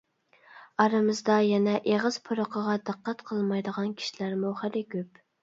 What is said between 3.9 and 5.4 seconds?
كىشىلەرمۇ خېلى كۆپ.